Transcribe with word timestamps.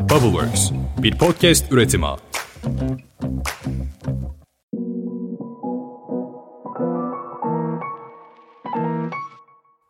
Bubbleworks, 0.00 0.70
bir 0.98 1.18
podcast 1.18 1.72
üretimi. 1.72 2.06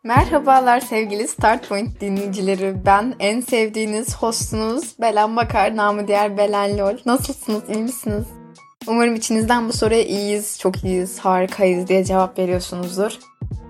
Merhabalar 0.05 0.81
sevgili 0.81 1.29
Start 1.29 1.69
Point 1.69 2.01
dinleyicileri. 2.01 2.75
Ben 2.87 3.15
en 3.21 3.41
sevdiğiniz 3.41 4.17
hostunuz 4.17 4.95
Belen 5.01 5.37
Bakar, 5.37 5.77
namı 5.77 6.09
diğer 6.09 6.39
Belen 6.39 6.79
Lol. 6.79 6.97
Nasılsınız, 7.07 7.63
iyi 7.69 7.83
misiniz? 7.83 8.27
Umarım 8.87 9.15
içinizden 9.15 9.69
bu 9.69 9.73
soruya 9.73 10.03
iyiyiz, 10.05 10.59
çok 10.59 10.85
iyiyiz, 10.85 11.19
harikayız 11.19 11.89
diye 11.89 12.05
cevap 12.05 12.39
veriyorsunuzdur. 12.39 13.19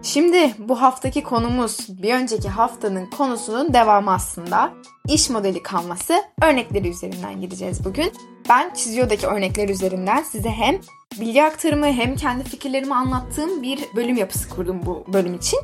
Şimdi 0.03 0.55
bu 0.59 0.82
haftaki 0.82 1.23
konumuz 1.23 2.03
bir 2.03 2.14
önceki 2.14 2.49
haftanın 2.49 3.07
konusunun 3.07 3.73
devamı 3.73 4.12
aslında. 4.12 4.73
İş 5.09 5.30
modeli 5.30 5.62
kalması 5.62 6.14
örnekleri 6.43 6.89
üzerinden 6.89 7.40
gideceğiz 7.40 7.85
bugün. 7.85 8.13
Ben 8.49 8.75
Çiziyo'daki 8.75 9.26
örnekler 9.26 9.68
üzerinden 9.68 10.23
size 10.23 10.50
hem 10.50 10.81
bilgi 11.21 11.45
aktarımı 11.45 11.86
hem 11.86 12.17
kendi 12.17 12.45
fikirlerimi 12.45 12.95
anlattığım 12.95 13.63
bir 13.63 13.81
bölüm 13.96 14.17
yapısı 14.17 14.49
kurdum 14.49 14.81
bu 14.86 15.04
bölüm 15.13 15.35
için. 15.35 15.59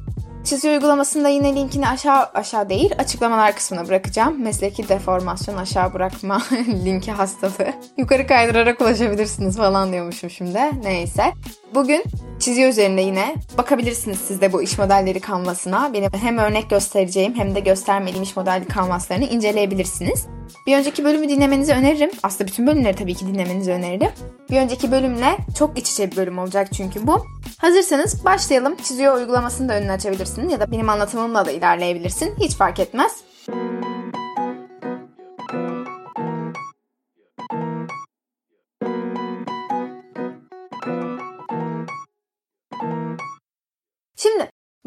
Çiziyor 0.44 0.74
uygulamasında 0.74 1.28
yine 1.28 1.56
linkini 1.56 1.88
aşağı 1.88 2.24
aşağı 2.34 2.68
değil 2.68 2.94
açıklamalar 2.98 3.54
kısmına 3.54 3.88
bırakacağım. 3.88 4.42
Mesleki 4.42 4.88
deformasyon 4.88 5.56
aşağı 5.56 5.94
bırakma 5.94 6.42
linki 6.84 7.12
hastalığı. 7.12 7.72
Yukarı 7.96 8.26
kaydırarak 8.26 8.80
ulaşabilirsiniz 8.80 9.56
falan 9.56 9.92
diyormuşum 9.92 10.30
şimdi. 10.30 10.60
Neyse. 10.82 11.32
Bugün 11.76 12.04
çiziyor 12.38 12.68
üzerinde 12.70 13.00
yine 13.00 13.34
bakabilirsiniz 13.58 14.18
siz 14.18 14.40
de 14.40 14.52
bu 14.52 14.62
iş 14.62 14.78
modelleri 14.78 15.20
kanvasına. 15.20 15.92
Benim 15.92 16.10
hem 16.12 16.38
örnek 16.38 16.70
göstereceğim 16.70 17.34
hem 17.34 17.54
de 17.54 17.60
göstermediğim 17.60 18.22
iş 18.22 18.36
modelli 18.36 18.64
kanvaslarını 18.68 19.24
inceleyebilirsiniz. 19.24 20.26
Bir 20.66 20.76
önceki 20.76 21.04
bölümü 21.04 21.28
dinlemenizi 21.28 21.72
öneririm. 21.72 22.10
Aslında 22.22 22.48
bütün 22.48 22.66
bölümleri 22.66 22.96
tabii 22.96 23.14
ki 23.14 23.26
dinlemenizi 23.26 23.72
öneririm. 23.72 24.10
Bir 24.50 24.56
önceki 24.56 24.92
bölümle 24.92 25.36
çok 25.58 25.78
iç 25.78 25.90
içe 25.90 26.10
bir 26.10 26.16
bölüm 26.16 26.38
olacak 26.38 26.68
çünkü 26.76 27.06
bu. 27.06 27.26
Hazırsanız 27.58 28.24
başlayalım. 28.24 28.76
Çiziyor 28.76 29.16
uygulamasını 29.16 29.68
da 29.68 29.74
önüne 29.74 29.92
açabilirsin 29.92 30.48
ya 30.48 30.60
da 30.60 30.70
benim 30.70 30.88
anlatımımla 30.88 31.46
da 31.46 31.50
ilerleyebilirsin. 31.50 32.34
Hiç 32.40 32.56
fark 32.56 32.80
etmez. 32.80 33.12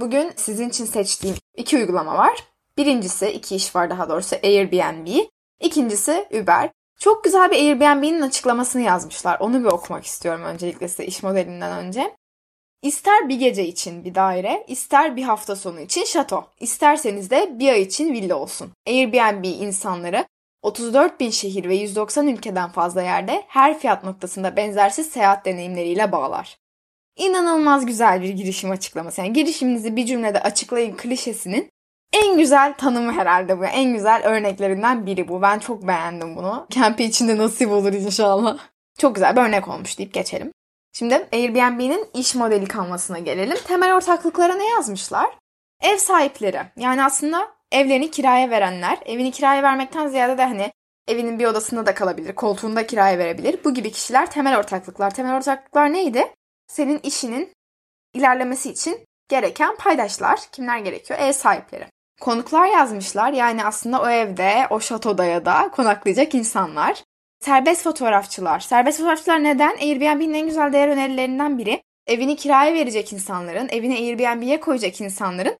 Bugün 0.02 0.32
sizin 0.36 0.70
için 0.70 0.86
seçtiğim 0.86 1.36
iki 1.56 1.78
uygulama 1.78 2.18
var. 2.18 2.44
Birincisi, 2.78 3.30
iki 3.30 3.56
iş 3.56 3.76
var 3.76 3.90
daha 3.90 4.10
doğrusu 4.10 4.36
Airbnb. 4.44 5.08
İkincisi 5.62 6.28
Uber. 6.32 6.70
Çok 7.00 7.24
güzel 7.24 7.52
bir 7.52 7.56
Airbnb'nin 7.56 8.22
açıklamasını 8.22 8.82
yazmışlar. 8.82 9.40
Onu 9.40 9.60
bir 9.60 9.70
okumak 9.70 10.06
istiyorum 10.06 10.44
öncelikle 10.44 10.88
size 10.88 11.06
iş 11.06 11.24
modelinden 11.24 11.86
önce. 11.86 12.16
İster 12.82 13.30
bir 13.30 13.40
gece 13.40 13.66
için 13.66 14.04
bir 14.04 14.16
daire, 14.16 14.66
ister 14.68 15.16
bir 15.16 15.24
hafta 15.24 15.56
sonu 15.56 15.80
için 15.80 16.06
şato. 16.06 16.46
İsterseniz 16.60 17.30
de 17.30 17.60
bir 17.60 17.70
ay 17.70 17.82
için 17.82 18.14
villa 18.14 18.36
olsun. 18.36 18.72
Airbnb 18.88 19.44
insanları 19.44 20.26
34 20.62 21.20
bin 21.20 21.30
şehir 21.30 21.70
ve 21.70 21.76
190 21.76 22.28
ülkeden 22.28 22.70
fazla 22.70 23.02
yerde 23.02 23.44
her 23.48 23.80
fiyat 23.80 24.04
noktasında 24.04 24.56
benzersiz 24.56 25.10
seyahat 25.10 25.46
deneyimleriyle 25.46 26.12
bağlar. 26.12 26.58
İnanılmaz 27.16 27.86
güzel 27.86 28.22
bir 28.22 28.30
girişim 28.30 28.72
açıklaması. 28.72 29.22
Yani 29.22 29.34
girişiminizi 29.34 29.96
bir 29.96 30.06
cümlede 30.06 30.42
açıklayın 30.42 30.98
klişesinin 30.98 31.70
en 32.14 32.38
güzel 32.38 32.74
tanımı 32.74 33.12
herhalde 33.12 33.60
bu. 33.60 33.66
En 33.66 33.94
güzel 33.94 34.22
örneklerinden 34.26 35.06
biri 35.06 35.28
bu. 35.28 35.42
Ben 35.42 35.60
çok 35.60 35.88
beğendim 35.88 36.36
bunu. 36.36 36.68
Kempi 36.70 37.04
içinde 37.04 37.38
nasip 37.38 37.72
olur 37.72 37.94
inşallah. 37.94 38.58
Çok 38.98 39.16
güzel 39.16 39.36
bir 39.36 39.42
örnek 39.42 39.68
olmuş 39.68 39.98
deyip 39.98 40.14
geçelim. 40.14 40.52
Şimdi 40.94 41.28
Airbnb'nin 41.34 42.08
iş 42.14 42.36
modeli 42.36 42.68
kanvasına 42.68 43.20
gelelim. 43.20 43.58
Temel 43.68 43.96
ortaklıklara 43.96 44.56
ne 44.56 44.70
yazmışlar? 44.70 45.30
Ev 45.82 45.98
sahipleri. 45.98 46.62
Yani 46.78 47.04
aslında 47.04 47.48
evlerini 47.72 48.12
kiraya 48.12 48.50
verenler. 48.50 48.98
Evini 49.06 49.32
kiraya 49.32 49.64
vermekten 49.64 50.08
ziyade 50.08 50.38
de 50.38 50.44
hani 50.46 50.72
evinin 51.08 51.40
bir 51.40 51.46
odasında 51.46 51.86
da 51.86 51.94
kalabilir. 51.94 52.36
Koltuğunda 52.36 52.88
kiraya 52.88 53.18
verebilir. 53.18 53.60
Bu 53.64 53.74
gibi 53.74 53.92
kişiler 53.92 54.32
temel 54.32 54.60
ortaklıklar. 54.60 55.14
Temel 55.14 55.38
ortaklıklar 55.38 55.94
neydi? 55.94 56.34
Senin 56.70 57.00
işinin 57.04 57.54
ilerlemesi 58.14 58.70
için 58.70 59.00
gereken 59.30 59.76
paydaşlar. 59.76 60.40
Kimler 60.52 60.80
gerekiyor? 60.80 61.20
Ev 61.20 61.32
sahipleri. 61.32 61.86
Konuklar 62.22 62.66
yazmışlar. 62.68 63.34
Yani 63.34 63.66
aslında 63.66 64.02
o 64.02 64.10
evde, 64.10 64.68
o 64.70 64.80
şatoda 64.80 65.26
ya 65.26 65.46
da 65.46 65.72
konaklayacak 65.72 66.36
insanlar. 66.36 67.04
Serbest 67.40 67.84
fotoğrafçılar. 67.84 68.60
Serbest 68.60 68.98
fotoğrafçılar 68.98 69.44
neden? 69.44 69.78
Airbnb'nin 69.78 70.34
en 70.34 70.48
güzel 70.48 70.74
değer 70.74 70.88
önerilerinden 70.88 71.58
biri. 71.58 71.82
Evini 72.08 72.36
kiraya 72.36 72.74
verecek 72.74 73.14
insanların, 73.14 73.70
evini 73.70 73.94
Airbnb'ye 73.96 74.60
koyacak 74.60 75.02
insanların 75.02 75.58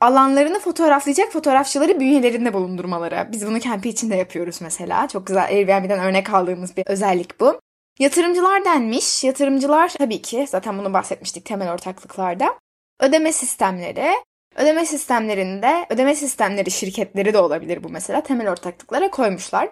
alanlarını 0.00 0.58
fotoğraflayacak 0.58 1.32
fotoğrafçıları 1.32 2.00
bünyelerinde 2.00 2.54
bulundurmaları. 2.54 3.28
Biz 3.32 3.46
bunu 3.46 3.58
kempi 3.60 3.88
için 3.88 4.10
de 4.10 4.16
yapıyoruz 4.16 4.60
mesela. 4.60 5.08
Çok 5.08 5.26
güzel 5.26 5.44
Airbnb'den 5.44 5.98
örnek 5.98 6.34
aldığımız 6.34 6.76
bir 6.76 6.84
özellik 6.86 7.40
bu. 7.40 7.60
Yatırımcılar 7.98 8.64
denmiş. 8.64 9.24
Yatırımcılar 9.24 9.88
tabii 9.98 10.22
ki 10.22 10.46
zaten 10.48 10.78
bunu 10.78 10.92
bahsetmiştik 10.92 11.44
temel 11.44 11.72
ortaklıklarda. 11.72 12.58
Ödeme 13.00 13.32
sistemleri, 13.32 14.14
Ödeme 14.56 14.86
sistemlerinde, 14.86 15.86
ödeme 15.90 16.14
sistemleri 16.14 16.70
şirketleri 16.70 17.32
de 17.32 17.38
olabilir 17.38 17.84
bu 17.84 17.88
mesela. 17.88 18.22
Temel 18.22 18.50
ortaklıklara 18.50 19.10
koymuşlar. 19.10 19.70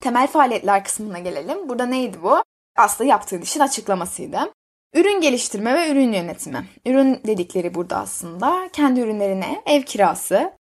Temel 0.00 0.26
faaliyetler 0.26 0.84
kısmına 0.84 1.18
gelelim. 1.18 1.68
Burada 1.68 1.86
neydi 1.86 2.22
bu? 2.22 2.42
Aslında 2.76 3.10
yaptığın 3.10 3.40
işin 3.40 3.60
açıklamasıydı. 3.60 4.52
Ürün 4.94 5.20
geliştirme 5.20 5.74
ve 5.74 5.90
ürün 5.90 6.12
yönetimi. 6.12 6.66
Ürün 6.86 7.20
dedikleri 7.26 7.74
burada 7.74 7.96
aslında 7.96 8.68
kendi 8.72 9.00
ürünlerine 9.00 9.62
ev 9.66 9.82
kirası, 9.82 10.52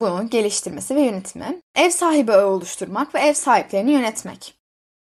bunun 0.00 0.30
geliştirmesi 0.30 0.94
ve 0.94 1.00
yönetimi. 1.00 1.60
Ev 1.76 1.90
sahibi 1.90 2.32
oluşturmak 2.32 3.14
ve 3.14 3.20
ev 3.20 3.34
sahiplerini 3.34 3.90
yönetmek. 3.92 4.54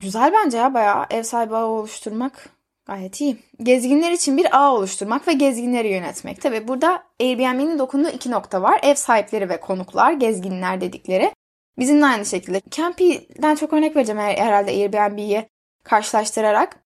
Güzel 0.01 0.33
bence 0.33 0.59
ya 0.59 0.75
bayağı 0.75 1.07
ev 1.11 1.23
sahibi 1.23 1.57
ağı 1.57 1.67
oluşturmak 1.67 2.51
Gayet 2.87 3.21
iyi. 3.21 3.37
Gezginler 3.63 4.13
için 4.13 4.37
bir 4.37 4.57
ağ 4.59 4.75
oluşturmak 4.75 5.29
ve 5.29 5.33
gezginleri 5.33 5.89
yönetmek. 5.89 6.43
Tabi 6.43 6.69
burada 6.69 7.05
Airbnb'nin 7.21 7.79
dokunduğu 7.79 8.09
iki 8.09 8.31
nokta 8.31 8.63
var. 8.63 8.81
Ev 8.83 8.95
sahipleri 8.95 9.49
ve 9.49 9.61
konuklar, 9.61 10.13
gezginler 10.13 10.81
dedikleri. 10.81 11.33
Bizim 11.79 12.01
de 12.01 12.07
aynı 12.07 12.27
şekilde. 12.27 12.61
Campy'den 12.71 13.55
çok 13.55 13.73
örnek 13.73 13.97
vereceğim 13.97 14.21
herhalde 14.21 14.71
Airbnb'yi 14.71 15.49
karşılaştırarak. 15.85 16.77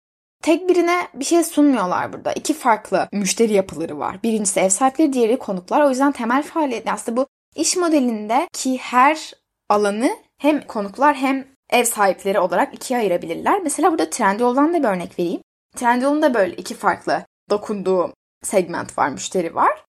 Tek 0.42 0.69
birine 0.69 1.08
bir 1.14 1.25
şey 1.25 1.44
sunmuyorlar 1.44 2.12
burada. 2.12 2.32
İki 2.32 2.54
farklı 2.54 3.08
müşteri 3.12 3.52
yapıları 3.52 3.98
var. 3.98 4.22
Birincisi 4.22 4.60
ev 4.60 4.69
sahipleri, 4.69 5.12
diğeri 5.12 5.38
konuklar. 5.38 5.80
O 5.80 5.90
yüzden 5.90 6.12
temel 6.12 6.42
faaliyet 6.42 6.88
aslında 6.88 7.16
bu 7.16 7.26
iş 7.56 7.76
modelinde 7.76 8.48
ki 8.52 8.78
her 8.78 9.32
alanı 9.69 10.10
hem 10.38 10.66
konuklar 10.66 11.14
hem 11.14 11.46
ev 11.71 11.84
sahipleri 11.84 12.41
olarak 12.41 12.75
ikiye 12.75 12.99
ayırabilirler. 12.99 13.61
Mesela 13.62 13.91
burada 13.91 14.11
Trendyol'dan 14.11 14.75
da 14.75 14.79
bir 14.79 14.89
örnek 14.89 15.19
vereyim. 15.19 15.41
Trendyol'un 15.77 16.23
da 16.23 16.34
böyle 16.34 16.55
iki 16.55 16.75
farklı 16.75 17.25
dokunduğu 17.51 18.12
segment 18.43 18.99
var, 18.99 19.09
müşteri 19.09 19.55
var. 19.55 19.84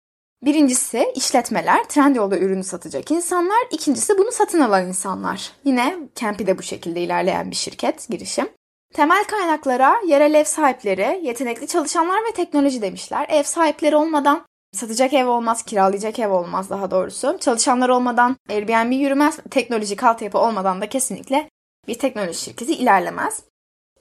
Birincisi 0.46 1.12
işletmeler, 1.16 1.84
Trendyol'da 1.84 2.38
ürünü 2.38 2.64
satacak 2.64 3.12
insanlar. 3.12 3.60
İkincisi 3.72 4.18
bunu 4.18 4.32
satın 4.32 4.60
alan 4.60 4.88
insanlar. 4.88 5.52
Yine 5.64 5.98
Campy 6.16 6.48
de 6.48 6.58
bu 6.58 6.64
şekilde 6.64 7.02
ilerleyen 7.02 7.52
bir 7.52 7.56
şirket, 7.56 8.10
girişim. 8.10 8.50
Temel 8.94 9.24
kaynaklara 9.24 9.96
yerel 10.08 10.34
ev 10.34 10.44
sahipleri, 10.44 11.20
yetenekli 11.24 11.68
çalışanlar 11.68 12.20
ve 12.30 12.34
teknoloji 12.34 12.82
demişler. 12.82 13.26
Ev 13.30 13.44
sahipleri 13.44 13.96
olmadan 13.96 14.46
satacak 14.74 15.14
ev 15.14 15.28
olmaz, 15.28 15.64
kiralayacak 15.64 16.20
ev 16.20 16.30
olmaz 16.30 16.70
daha 16.70 16.92
doğrusu. 16.92 17.38
Çalışanlar 17.40 17.90
olmadan 17.90 18.36
Airbnb 18.50 18.92
yürümez, 18.92 19.40
teknolojik 19.52 20.04
altyapı 20.04 20.38
olmadan 20.38 20.82
da 20.82 20.90
kesinlikle 20.90 21.50
bir 21.90 22.00
teknoloji 22.00 22.40
şirketi 22.42 22.74
ilerlemez. 22.74 23.44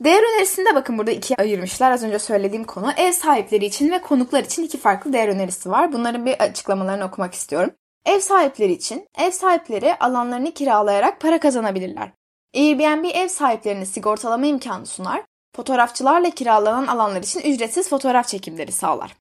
Değer 0.00 0.23
önerisinde 0.35 0.75
bakın 0.75 0.99
burada 0.99 1.11
ikiye 1.11 1.37
ayırmışlar. 1.37 1.90
Az 1.90 2.02
önce 2.02 2.19
söylediğim 2.19 2.64
konu 2.64 2.93
ev 2.96 3.12
sahipleri 3.12 3.64
için 3.64 3.90
ve 3.90 4.00
konuklar 4.00 4.44
için 4.44 4.62
iki 4.62 4.79
farklı 4.79 5.12
değer 5.12 5.29
önerisi 5.29 5.70
var. 5.70 5.93
Bunların 5.93 6.26
bir 6.26 6.32
açıklamalarını 6.32 7.05
okumak 7.05 7.35
istiyorum. 7.35 7.70
Ev 8.06 8.20
sahipleri 8.20 8.73
için 8.73 9.06
ev 9.19 9.31
sahipleri 9.31 9.94
alanlarını 9.94 10.55
kiralayarak 10.55 11.20
para 11.20 11.40
kazanabilirler. 11.40 12.12
Airbnb 12.55 13.05
ev 13.05 13.29
sahiplerine 13.29 13.87
sigortalama 13.87 14.46
imkanı 14.46 14.87
sunar. 14.87 15.23
Fotoğrafçılarla 15.56 16.31
kiralanan 16.31 16.87
alanlar 16.87 17.23
için 17.23 17.40
ücretsiz 17.40 17.88
fotoğraf 17.88 18.29
çekimleri 18.29 18.73
sağlar. 18.73 19.17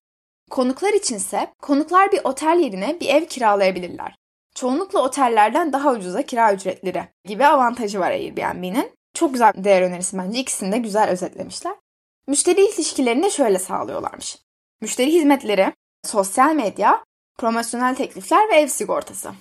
Konuklar 0.50 0.94
içinse 0.94 1.54
konuklar 1.62 2.12
bir 2.12 2.22
otel 2.24 2.60
yerine 2.60 2.98
bir 3.00 3.10
ev 3.10 3.26
kiralayabilirler. 3.26 4.16
Çoğunlukla 4.58 5.00
otellerden 5.00 5.74
daha 5.74 5.92
ucuza 5.92 6.22
kira 6.22 6.54
ücretleri 6.54 7.04
gibi 7.26 7.46
avantajı 7.46 8.00
var 8.00 8.12
Airbnb'nin. 8.12 8.92
Çok 9.14 9.34
güzel 9.34 9.54
değer 9.56 9.82
önerisi 9.82 10.18
bence. 10.18 10.40
İkisini 10.40 10.72
de 10.72 10.78
güzel 10.78 11.10
özetlemişler. 11.10 11.74
Müşteri 12.28 12.66
ilişkilerini 12.66 13.24
de 13.24 13.30
şöyle 13.30 13.60
sağlıyorlarmış. 13.60 14.38
Müşteri 14.82 15.14
hizmetleri, 15.14 15.74
sosyal 16.06 16.56
medya, 16.56 17.04
promosyonel 17.40 17.96
teklifler 17.96 18.50
ve 18.50 18.56
ev 18.56 18.68
sigortası. 18.68 19.32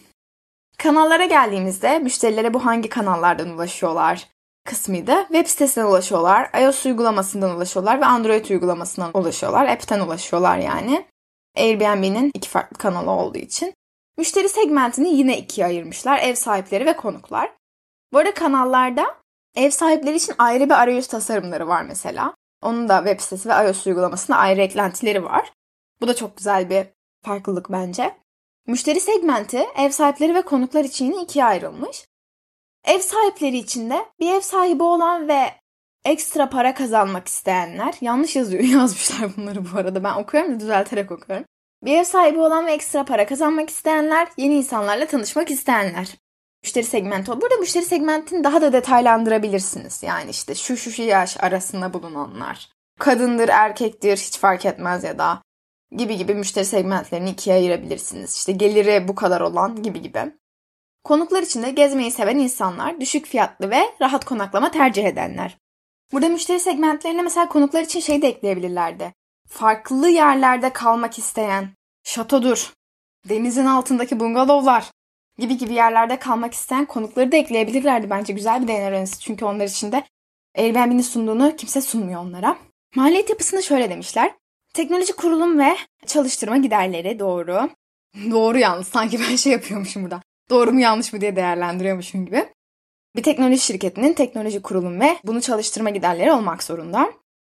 Kanallara 0.78 1.24
geldiğimizde 1.24 1.98
müşterilere 1.98 2.54
bu 2.54 2.64
hangi 2.64 2.88
kanallardan 2.88 3.48
ulaşıyorlar 3.48 4.28
kısmıydı. 4.64 5.20
Web 5.20 5.46
sitesinden 5.46 5.86
ulaşıyorlar, 5.86 6.50
iOS 6.62 6.86
uygulamasından 6.86 7.56
ulaşıyorlar 7.56 8.00
ve 8.00 8.06
Android 8.06 8.50
uygulamasından 8.50 9.10
ulaşıyorlar. 9.14 9.66
App'ten 9.66 10.00
ulaşıyorlar 10.00 10.58
yani. 10.58 11.06
Airbnb'nin 11.56 12.30
iki 12.34 12.48
farklı 12.48 12.78
kanalı 12.78 13.10
olduğu 13.10 13.38
için. 13.38 13.74
Müşteri 14.18 14.48
segmentini 14.48 15.08
yine 15.08 15.38
ikiye 15.38 15.66
ayırmışlar. 15.66 16.18
Ev 16.18 16.34
sahipleri 16.34 16.86
ve 16.86 16.96
konuklar. 16.96 17.52
Bu 18.12 18.18
arada 18.18 18.34
kanallarda 18.34 19.16
ev 19.54 19.70
sahipleri 19.70 20.16
için 20.16 20.34
ayrı 20.38 20.64
bir 20.64 20.74
arayüz 20.74 21.06
tasarımları 21.06 21.68
var 21.68 21.82
mesela. 21.82 22.34
Onun 22.62 22.88
da 22.88 22.98
web 22.98 23.20
sitesi 23.20 23.48
ve 23.48 23.52
iOS 23.52 23.86
uygulamasında 23.86 24.36
ayrı 24.36 24.60
eklentileri 24.60 25.24
var. 25.24 25.52
Bu 26.00 26.08
da 26.08 26.16
çok 26.16 26.36
güzel 26.36 26.70
bir 26.70 26.86
farklılık 27.24 27.72
bence. 27.72 28.16
Müşteri 28.66 29.00
segmenti 29.00 29.66
ev 29.76 29.90
sahipleri 29.90 30.34
ve 30.34 30.42
konuklar 30.42 30.84
için 30.84 31.12
ikiye 31.12 31.44
ayrılmış. 31.44 32.06
Ev 32.84 32.98
sahipleri 32.98 33.58
için 33.58 33.90
de 33.90 34.06
bir 34.20 34.34
ev 34.34 34.40
sahibi 34.40 34.82
olan 34.82 35.28
ve 35.28 35.54
ekstra 36.04 36.50
para 36.50 36.74
kazanmak 36.74 37.28
isteyenler, 37.28 37.94
yanlış 38.00 38.36
yazıyor 38.36 38.64
yazmışlar 38.64 39.36
bunları 39.36 39.72
bu 39.72 39.78
arada 39.78 40.04
ben 40.04 40.14
okuyorum 40.14 40.54
da 40.54 40.60
düzelterek 40.60 41.12
okuyorum. 41.12 41.46
Bir 41.86 41.98
ev 41.98 42.04
sahibi 42.04 42.40
olan 42.40 42.66
ve 42.66 42.72
ekstra 42.72 43.04
para 43.04 43.26
kazanmak 43.26 43.70
isteyenler, 43.70 44.28
yeni 44.36 44.54
insanlarla 44.54 45.06
tanışmak 45.06 45.50
isteyenler. 45.50 46.08
Müşteri 46.62 46.84
segmenti. 46.84 47.40
Burada 47.40 47.56
müşteri 47.56 47.84
segmentini 47.84 48.44
daha 48.44 48.62
da 48.62 48.72
detaylandırabilirsiniz. 48.72 50.02
Yani 50.02 50.30
işte 50.30 50.54
şu 50.54 50.76
şu 50.76 50.90
şu 50.90 51.02
yaş 51.02 51.36
arasında 51.40 51.92
bulunanlar. 51.92 52.68
Kadındır, 52.98 53.48
erkektir 53.48 54.16
hiç 54.16 54.38
fark 54.38 54.66
etmez 54.66 55.04
ya 55.04 55.18
da 55.18 55.42
gibi 55.96 56.16
gibi 56.16 56.34
müşteri 56.34 56.64
segmentlerini 56.64 57.30
ikiye 57.30 57.56
ayırabilirsiniz. 57.56 58.34
İşte 58.34 58.52
geliri 58.52 59.08
bu 59.08 59.14
kadar 59.14 59.40
olan 59.40 59.82
gibi 59.82 60.02
gibi. 60.02 60.32
Konuklar 61.04 61.42
için 61.42 61.62
de 61.62 61.70
gezmeyi 61.70 62.10
seven 62.10 62.38
insanlar, 62.38 63.00
düşük 63.00 63.26
fiyatlı 63.26 63.70
ve 63.70 63.80
rahat 64.00 64.24
konaklama 64.24 64.70
tercih 64.70 65.04
edenler. 65.04 65.58
Burada 66.12 66.28
müşteri 66.28 66.60
segmentlerine 66.60 67.22
mesela 67.22 67.48
konuklar 67.48 67.82
için 67.82 68.00
şey 68.00 68.22
de 68.22 68.28
ekleyebilirlerdi. 68.28 69.12
Farklı 69.48 70.08
yerlerde 70.08 70.72
kalmak 70.72 71.18
isteyen, 71.18 71.75
şatodur, 72.06 72.72
denizin 73.28 73.66
altındaki 73.66 74.20
bungalovlar 74.20 74.90
gibi 75.38 75.56
gibi 75.56 75.74
yerlerde 75.74 76.18
kalmak 76.18 76.54
isteyen 76.54 76.84
konukları 76.84 77.32
da 77.32 77.36
ekleyebilirlerdi. 77.36 78.10
Bence 78.10 78.32
güzel 78.32 78.62
bir 78.62 78.68
değer 78.68 78.92
önerisi. 78.92 79.20
Çünkü 79.20 79.44
onlar 79.44 79.64
için 79.64 79.92
de 79.92 80.04
Airbnb'nin 80.58 81.02
sunduğunu 81.02 81.56
kimse 81.56 81.80
sunmuyor 81.80 82.20
onlara. 82.20 82.56
Maliyet 82.94 83.30
yapısını 83.30 83.62
şöyle 83.62 83.90
demişler. 83.90 84.34
Teknoloji 84.74 85.12
kurulum 85.12 85.58
ve 85.58 85.76
çalıştırma 86.06 86.56
giderleri 86.56 87.18
doğru. 87.18 87.70
Doğru 88.30 88.58
yalnız 88.58 88.88
sanki 88.88 89.20
ben 89.20 89.36
şey 89.36 89.52
yapıyormuşum 89.52 90.04
burada. 90.04 90.22
Doğru 90.50 90.72
mu 90.72 90.80
yanlış 90.80 91.12
mı 91.12 91.20
diye 91.20 91.36
değerlendiriyormuşum 91.36 92.26
gibi. 92.26 92.48
Bir 93.16 93.22
teknoloji 93.22 93.58
şirketinin 93.58 94.12
teknoloji 94.12 94.62
kurulum 94.62 95.00
ve 95.00 95.16
bunu 95.24 95.40
çalıştırma 95.40 95.90
giderleri 95.90 96.32
olmak 96.32 96.62
zorunda. 96.62 97.12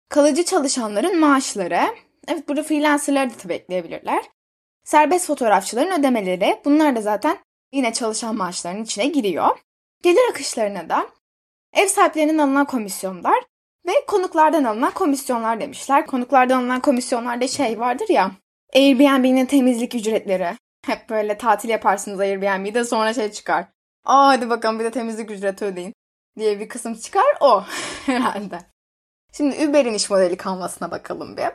Kalıcı 0.08 0.44
çalışanların 0.44 1.20
maaşları. 1.20 1.81
Evet 2.28 2.49
burada 2.49 2.62
freelancerları 2.62 3.31
da 3.31 3.34
tabii 3.34 3.54
ekleyebilirler. 3.54 4.22
Serbest 4.87 5.27
fotoğrafçıların 5.27 6.00
ödemeleri. 6.00 6.61
Bunlar 6.65 6.97
da 6.97 7.00
zaten 7.00 7.38
yine 7.73 7.93
çalışan 7.93 8.37
maaşlarının 8.37 8.85
içine 8.85 9.06
giriyor. 9.06 9.59
Gelir 10.03 10.31
akışlarına 10.31 10.88
da 10.88 11.06
ev 11.73 11.87
sahiplerinin 11.87 12.38
alınan 12.38 12.67
komisyonlar 12.67 13.44
ve 13.87 13.93
konuklardan 14.06 14.65
alınan 14.65 14.91
komisyonlar 14.91 15.61
demişler. 15.61 16.06
Konuklardan 16.06 16.59
alınan 16.59 16.81
komisyonlarda 16.81 17.49
şey 17.49 17.81
vardır 17.81 18.09
ya 18.09 18.31
Airbnb'nin 18.75 19.47
temizlik 19.47 19.94
ücretleri. 19.94 20.56
Hep 20.87 21.11
böyle 21.11 21.38
tatil 21.38 21.69
yaparsınız 21.69 22.21
Airbnb'de 22.21 22.85
sonra 22.85 23.15
şey 23.15 23.33
çıkar. 23.33 23.65
Aa 24.05 24.29
hadi 24.29 24.50
bakalım 24.50 24.79
bir 24.79 24.85
de 24.85 24.91
temizlik 24.91 25.31
ücreti 25.31 25.65
ödeyin 25.65 25.94
diye 26.38 26.61
bir 26.61 26.69
kısım 26.69 26.94
çıkar 26.94 27.37
o 27.41 27.65
herhalde. 28.06 28.59
Şimdi 29.33 29.69
Uber'in 29.69 29.94
iş 29.94 30.11
modeli 30.11 30.37
kalmasına 30.37 30.91
bakalım 30.91 31.37
bir. 31.37 31.49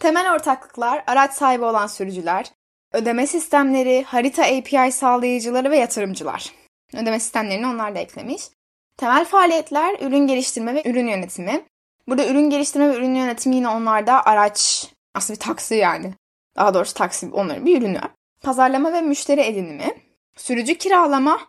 Temel 0.00 0.34
ortaklıklar, 0.34 1.04
araç 1.06 1.32
sahibi 1.32 1.64
olan 1.64 1.86
sürücüler, 1.86 2.52
ödeme 2.92 3.26
sistemleri, 3.26 4.04
harita 4.04 4.42
API 4.42 4.92
sağlayıcıları 4.92 5.70
ve 5.70 5.78
yatırımcılar. 5.78 6.52
Ödeme 6.94 7.20
sistemlerini 7.20 7.66
onlar 7.66 7.94
da 7.94 7.98
eklemiş. 7.98 8.42
Temel 8.96 9.24
faaliyetler, 9.24 9.96
ürün 10.00 10.26
geliştirme 10.26 10.74
ve 10.74 10.82
ürün 10.90 11.06
yönetimi. 11.06 11.64
Burada 12.08 12.28
ürün 12.28 12.50
geliştirme 12.50 12.90
ve 12.90 12.96
ürün 12.96 13.14
yönetimi 13.14 13.56
yine 13.56 13.68
onlarda 13.68 14.26
araç, 14.26 14.88
aslında 15.14 15.36
bir 15.36 15.44
taksi 15.44 15.74
yani. 15.74 16.14
Daha 16.56 16.74
doğrusu 16.74 16.94
taksi 16.94 17.30
onların 17.32 17.66
bir 17.66 17.82
ürünü. 17.82 18.00
Pazarlama 18.42 18.92
ve 18.92 19.00
müşteri 19.00 19.40
edinimi, 19.40 19.94
sürücü 20.36 20.74
kiralama, 20.74 21.40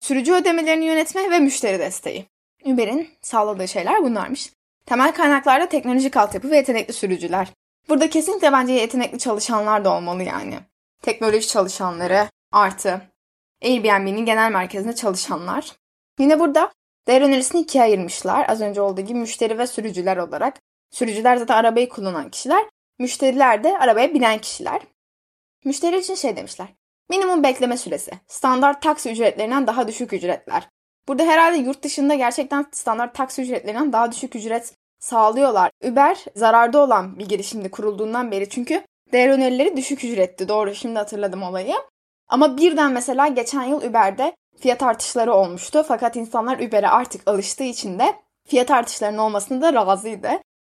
sürücü 0.00 0.32
ödemelerini 0.32 0.84
yönetme 0.84 1.30
ve 1.30 1.38
müşteri 1.38 1.78
desteği. 1.78 2.26
Uber'in 2.64 3.08
sağladığı 3.22 3.68
şeyler 3.68 4.02
bunlarmış. 4.02 4.52
Temel 4.86 5.12
kaynaklarda 5.12 5.66
teknolojik 5.68 6.16
altyapı 6.16 6.50
ve 6.50 6.56
yetenekli 6.56 6.92
sürücüler. 6.92 7.48
Burada 7.88 8.10
kesinlikle 8.10 8.52
bence 8.52 8.72
yetenekli 8.72 9.18
çalışanlar 9.18 9.84
da 9.84 9.94
olmalı 9.94 10.22
yani. 10.22 10.58
Teknoloji 11.06 11.48
çalışanları 11.48 12.28
artı 12.52 13.02
Airbnb'nin 13.62 14.26
genel 14.26 14.52
merkezinde 14.52 14.94
çalışanlar. 14.94 15.72
Yine 16.18 16.40
burada 16.40 16.72
değer 17.06 17.20
önerisini 17.22 17.60
ikiye 17.60 17.84
ayırmışlar. 17.84 18.46
Az 18.48 18.60
önce 18.60 18.80
olduğu 18.80 19.00
gibi 19.00 19.18
müşteri 19.18 19.58
ve 19.58 19.66
sürücüler 19.66 20.16
olarak. 20.16 20.60
Sürücüler 20.90 21.36
zaten 21.36 21.54
arabayı 21.54 21.88
kullanan 21.88 22.30
kişiler. 22.30 22.64
Müşteriler 22.98 23.64
de 23.64 23.78
arabaya 23.78 24.14
binen 24.14 24.38
kişiler. 24.38 24.82
Müşteri 25.64 25.98
için 25.98 26.14
şey 26.14 26.36
demişler. 26.36 26.68
Minimum 27.10 27.42
bekleme 27.42 27.76
süresi. 27.76 28.10
Standart 28.26 28.82
taksi 28.82 29.10
ücretlerinden 29.10 29.66
daha 29.66 29.88
düşük 29.88 30.12
ücretler. 30.12 30.68
Burada 31.08 31.22
herhalde 31.22 31.56
yurt 31.56 31.82
dışında 31.82 32.14
gerçekten 32.14 32.66
standart 32.72 33.14
taksi 33.14 33.42
ücretlerinden 33.42 33.92
daha 33.92 34.12
düşük 34.12 34.36
ücret 34.36 34.74
sağlıyorlar. 34.98 35.70
Uber 35.84 36.24
zararda 36.36 36.78
olan 36.78 37.18
bir 37.18 37.28
girişimdi 37.28 37.70
kurulduğundan 37.70 38.30
beri 38.30 38.48
çünkü 38.48 38.82
değer 39.12 39.28
önerileri 39.28 39.76
düşük 39.76 40.04
ücretti. 40.04 40.48
Doğru 40.48 40.74
şimdi 40.74 40.98
hatırladım 40.98 41.42
olayı. 41.42 41.74
Ama 42.28 42.56
birden 42.56 42.92
mesela 42.92 43.26
geçen 43.26 43.62
yıl 43.62 43.82
Uber'de 43.82 44.36
fiyat 44.58 44.82
artışları 44.82 45.34
olmuştu. 45.34 45.84
Fakat 45.88 46.16
insanlar 46.16 46.58
Uber'e 46.58 46.88
artık 46.88 47.28
alıştığı 47.28 47.64
için 47.64 47.98
de 47.98 48.14
fiyat 48.48 48.70
artışlarının 48.70 49.18
olmasını 49.18 49.62
da 49.62 49.72
razıydı. 49.72 50.30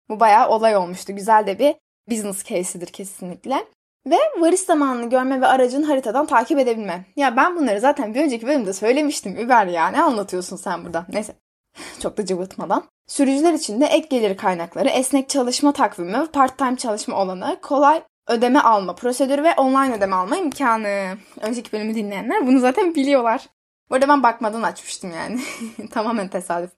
Bu 0.10 0.20
bayağı 0.20 0.50
olay 0.50 0.78
olmuştu. 0.78 1.16
Güzel 1.16 1.48
de 1.48 1.60
bir 1.60 1.76
business 2.10 2.44
case'idir 2.44 2.88
kesinlikle. 2.88 3.66
Ve 4.06 4.18
varış 4.40 4.60
zamanını 4.60 5.10
görme 5.10 5.42
ve 5.42 5.48
aracın 5.48 5.84
haritadan 5.84 6.26
takip 6.26 6.60
edebilme. 6.60 7.06
Ya 7.16 7.38
ben 7.38 7.56
bunları 7.56 7.80
zaten 7.80 8.14
bir 8.14 8.24
önceki 8.24 8.48
bölümde 8.48 8.74
söylemiştim. 8.74 9.46
Uber 9.46 9.68
ya 9.68 9.88
ne 9.88 10.02
anlatıyorsun 10.02 10.56
sen 10.56 10.86
burada? 10.86 11.06
Neyse 11.14 11.36
çok 12.00 12.18
da 12.18 12.26
cıvıtmadan. 12.26 12.84
Sürücüler 13.08 13.54
için 13.54 13.82
de 13.82 13.86
ek 13.86 14.08
gelir 14.10 14.38
kaynakları, 14.38 14.90
esnek 14.90 15.30
çalışma 15.30 15.72
takvimi, 15.72 16.28
part-time 16.28 16.76
çalışma 16.76 17.22
olanı, 17.22 17.58
kolay 17.62 18.04
ödeme 18.28 18.60
alma 18.60 18.96
prosedürü 18.96 19.44
ve 19.44 19.54
online 19.54 19.96
ödeme 19.96 20.16
alma 20.16 20.38
imkanı. 20.38 21.18
Önceki 21.42 21.72
bölümü 21.72 21.96
dinleyenler 21.96 22.48
bunu 22.48 22.60
zaten 22.60 22.96
biliyorlar. 22.96 23.50
Bu 23.90 23.96
arada 23.96 24.08
ben 24.08 24.24
bakmadan 24.24 24.64
açmıştım 24.64 25.12
yani. 25.12 25.42
Tamamen 25.92 26.28
tesadüf. 26.28 26.72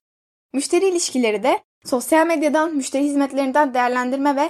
Müşteri 0.53 0.85
ilişkileri 0.85 1.43
de 1.43 1.63
sosyal 1.85 2.27
medyadan, 2.27 2.75
müşteri 2.75 3.03
hizmetlerinden 3.03 3.73
değerlendirme 3.73 4.35
ve 4.35 4.49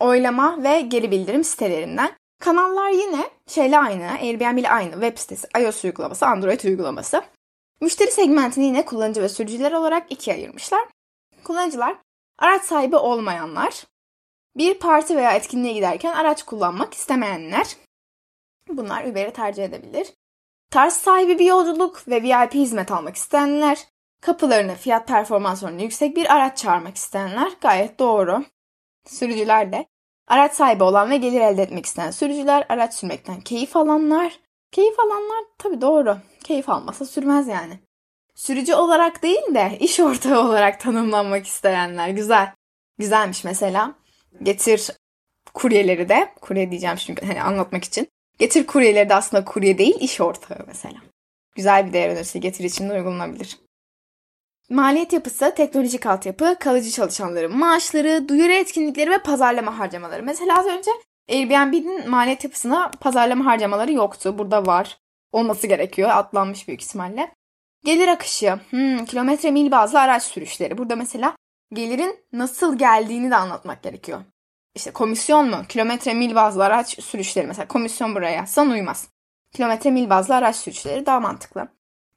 oylama 0.00 0.62
ve 0.62 0.80
geri 0.80 1.10
bildirim 1.10 1.44
sitelerinden. 1.44 2.12
Kanallar 2.40 2.90
yine 2.90 3.30
şeyle 3.46 3.78
aynı, 3.78 4.04
Airbnb 4.04 4.58
ile 4.58 4.70
aynı. 4.70 4.92
Web 4.92 5.18
sitesi, 5.18 5.48
iOS 5.60 5.84
uygulaması, 5.84 6.26
Android 6.26 6.60
uygulaması. 6.60 7.22
Müşteri 7.80 8.10
segmentini 8.10 8.64
yine 8.64 8.84
kullanıcı 8.84 9.22
ve 9.22 9.28
sürücüler 9.28 9.72
olarak 9.72 10.12
ikiye 10.12 10.36
ayırmışlar. 10.36 10.88
Kullanıcılar, 11.44 11.96
araç 12.38 12.62
sahibi 12.62 12.96
olmayanlar, 12.96 13.84
bir 14.56 14.74
parti 14.74 15.16
veya 15.16 15.32
etkinliğe 15.32 15.72
giderken 15.72 16.12
araç 16.12 16.42
kullanmak 16.42 16.94
istemeyenler. 16.94 17.76
Bunlar 18.68 19.04
Uber'i 19.04 19.32
tercih 19.32 19.64
edebilir. 19.64 20.12
Tarz 20.70 20.94
sahibi 20.94 21.38
bir 21.38 21.46
yolculuk 21.46 22.08
ve 22.08 22.22
VIP 22.22 22.54
hizmet 22.54 22.92
almak 22.92 23.16
isteyenler, 23.16 23.78
kapılarına 24.20 24.74
fiyat 24.74 25.08
performans 25.08 25.62
oranı 25.62 25.82
yüksek 25.82 26.16
bir 26.16 26.34
araç 26.34 26.58
çağırmak 26.58 26.96
isteyenler 26.96 27.52
gayet 27.60 27.98
doğru. 27.98 28.44
Sürücüler 29.06 29.72
de 29.72 29.86
araç 30.28 30.54
sahibi 30.54 30.84
olan 30.84 31.10
ve 31.10 31.16
gelir 31.16 31.40
elde 31.40 31.62
etmek 31.62 31.86
isteyen 31.86 32.10
sürücüler, 32.10 32.66
araç 32.68 32.94
sürmekten 32.94 33.40
keyif 33.40 33.76
alanlar. 33.76 34.40
Keyif 34.72 35.00
alanlar 35.00 35.44
tabii 35.58 35.80
doğru. 35.80 36.16
Keyif 36.44 36.68
almasa 36.68 37.04
sürmez 37.04 37.48
yani. 37.48 37.78
Sürücü 38.34 38.74
olarak 38.74 39.22
değil 39.22 39.54
de 39.54 39.76
iş 39.80 40.00
ortağı 40.00 40.48
olarak 40.48 40.80
tanımlanmak 40.80 41.46
isteyenler. 41.46 42.08
Güzel. 42.08 42.52
Güzelmiş 42.98 43.44
mesela. 43.44 43.94
Getir 44.42 44.90
kuryeleri 45.54 46.08
de, 46.08 46.32
kurye 46.40 46.70
diyeceğim 46.70 46.96
çünkü 46.96 47.26
hani 47.26 47.42
anlatmak 47.42 47.84
için. 47.84 48.08
Getir 48.38 48.66
kuryeleri 48.66 49.08
de 49.08 49.14
aslında 49.14 49.44
kurye 49.44 49.78
değil, 49.78 49.96
iş 50.00 50.20
ortağı 50.20 50.64
mesela. 50.66 50.98
Güzel 51.56 51.86
bir 51.86 51.92
değer 51.92 52.08
önerisi 52.08 52.40
getir 52.40 52.64
için 52.64 52.88
de 52.88 52.92
uygulanabilir. 52.92 53.58
Maliyet 54.70 55.12
yapısı, 55.12 55.54
teknolojik 55.56 56.06
altyapı, 56.06 56.56
kalıcı 56.60 56.90
çalışanların 56.90 57.58
maaşları, 57.58 58.28
duyuru 58.28 58.52
etkinlikleri 58.52 59.10
ve 59.10 59.18
pazarlama 59.18 59.78
harcamaları. 59.78 60.22
Mesela 60.22 60.58
az 60.58 60.66
önce 60.66 60.90
Airbnb'nin 61.30 62.10
maliyet 62.10 62.44
yapısına 62.44 62.90
pazarlama 63.00 63.46
harcamaları 63.46 63.92
yoktu. 63.92 64.38
Burada 64.38 64.66
var. 64.66 64.98
olması 65.32 65.66
gerekiyor. 65.66 66.10
Atlanmış 66.10 66.68
büyük 66.68 66.82
ihtimalle. 66.82 67.32
Gelir 67.84 68.08
akışı, 68.08 68.60
hmm, 68.70 69.04
kilometre 69.04 69.50
mil 69.50 69.70
bazlı 69.70 70.00
araç 70.00 70.22
sürüşleri. 70.22 70.78
Burada 70.78 70.96
mesela 70.96 71.36
gelirin 71.72 72.24
nasıl 72.32 72.78
geldiğini 72.78 73.30
de 73.30 73.36
anlatmak 73.36 73.82
gerekiyor. 73.82 74.20
İşte 74.74 74.90
komisyon 74.90 75.50
mu? 75.50 75.56
Kilometre 75.68 76.14
mil 76.14 76.34
bazlı 76.34 76.64
araç 76.64 77.04
sürüşleri. 77.04 77.46
Mesela 77.46 77.68
komisyon 77.68 78.14
buraya 78.14 78.36
yazsan 78.36 78.70
uymaz. 78.70 79.08
Kilometre 79.52 79.90
mil 79.90 80.10
bazlı 80.10 80.34
araç 80.34 80.56
sürüşleri 80.56 81.06
daha 81.06 81.20
mantıklı. 81.20 81.68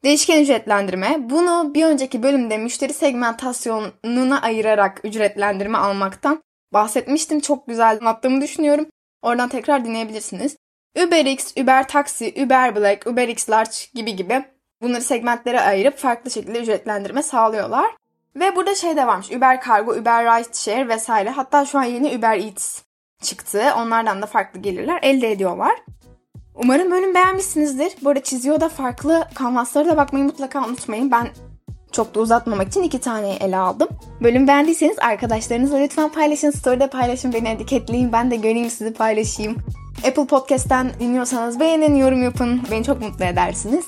Değişken 0.03 0.41
ücretlendirme. 0.41 1.17
Bunu 1.19 1.71
bir 1.73 1.85
önceki 1.85 2.23
bölümde 2.23 2.57
müşteri 2.57 2.93
segmentasyonuna 2.93 4.41
ayırarak 4.41 5.01
ücretlendirme 5.03 5.77
almaktan 5.77 6.43
bahsetmiştim. 6.73 7.39
Çok 7.39 7.67
güzel 7.67 7.97
anlattığımı 8.01 8.41
düşünüyorum. 8.41 8.85
Oradan 9.21 9.49
tekrar 9.49 9.85
dinleyebilirsiniz. 9.85 10.57
UberX, 10.97 11.57
Uber 11.57 11.87
Taxi, 11.87 12.33
Uber 12.45 12.75
Black, 12.75 13.07
UberX 13.07 13.49
Large 13.49 13.75
gibi 13.93 14.15
gibi 14.15 14.45
bunları 14.81 15.01
segmentlere 15.01 15.61
ayırıp 15.61 15.97
farklı 15.97 16.31
şekilde 16.31 16.59
ücretlendirme 16.59 17.23
sağlıyorlar. 17.23 17.95
Ve 18.35 18.55
burada 18.55 18.75
şey 18.75 18.95
de 18.95 19.07
varmış. 19.07 19.31
Uber 19.31 19.61
Cargo, 19.67 19.91
Uber 19.91 20.25
Rideshare 20.25 20.87
vesaire. 20.87 21.29
Hatta 21.29 21.65
şu 21.65 21.79
an 21.79 21.83
yeni 21.83 22.17
Uber 22.17 22.37
Eats 22.39 22.81
çıktı. 23.21 23.63
Onlardan 23.77 24.21
da 24.21 24.25
farklı 24.25 24.59
gelirler 24.59 24.99
elde 25.01 25.31
ediyorlar. 25.31 25.75
Umarım 26.55 26.91
bölüm 26.91 27.15
beğenmişsinizdir. 27.15 27.93
Bu 28.03 28.09
arada 28.09 28.23
çiziyor 28.23 28.59
da 28.59 28.69
farklı 28.69 29.27
kanvaslara 29.33 29.85
da 29.85 29.97
bakmayı 29.97 30.25
mutlaka 30.25 30.67
unutmayın. 30.67 31.11
Ben 31.11 31.27
çok 31.91 32.15
da 32.15 32.19
uzatmamak 32.19 32.67
için 32.67 32.83
iki 32.83 32.99
tane 32.99 33.35
ele 33.35 33.57
aldım. 33.57 33.89
Bölüm 34.21 34.47
beğendiyseniz 34.47 34.99
arkadaşlarınızla 34.99 35.77
lütfen 35.77 36.09
paylaşın. 36.09 36.51
Story'de 36.51 36.89
paylaşın. 36.89 37.33
Beni 37.33 37.49
etiketleyin. 37.49 38.11
Ben 38.11 38.31
de 38.31 38.35
göreyim 38.35 38.69
sizi 38.69 38.93
paylaşayım. 38.93 39.57
Apple 40.07 40.25
Podcast'ten 40.25 40.91
dinliyorsanız 40.99 41.59
beğenin, 41.59 41.95
yorum 41.95 42.23
yapın. 42.23 42.61
Beni 42.71 42.83
çok 42.83 43.01
mutlu 43.01 43.25
edersiniz. 43.25 43.85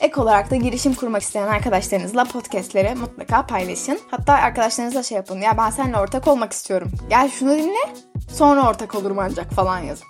Ek 0.00 0.20
olarak 0.20 0.50
da 0.50 0.56
girişim 0.56 0.94
kurmak 0.94 1.22
isteyen 1.22 1.46
arkadaşlarınızla 1.46 2.24
podcastleri 2.24 2.94
mutlaka 2.94 3.46
paylaşın. 3.46 3.98
Hatta 4.10 4.32
arkadaşlarınızla 4.32 5.02
şey 5.02 5.16
yapın. 5.16 5.40
Ya 5.40 5.56
ben 5.58 5.70
seninle 5.70 5.98
ortak 5.98 6.28
olmak 6.28 6.52
istiyorum. 6.52 6.90
Gel 7.10 7.30
şunu 7.30 7.58
dinle. 7.58 7.94
Sonra 8.30 8.68
ortak 8.68 8.94
olurum 8.94 9.18
ancak 9.18 9.52
falan 9.52 9.78
yazın. 9.78 10.06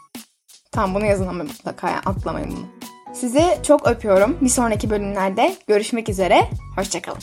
Tamam 0.73 0.95
bunu 0.95 1.07
yazın 1.07 1.27
ama 1.27 1.45
mutlaka 1.45 1.89
yani 1.91 2.01
atlamayın 2.07 2.51
bunu. 2.57 2.67
Sizi 3.15 3.59
çok 3.67 3.89
öpüyorum. 3.89 4.39
Bir 4.41 4.49
sonraki 4.49 4.91
bölümlerde 4.91 5.57
görüşmek 5.67 6.09
üzere. 6.09 6.51
Hoşçakalın. 6.77 7.23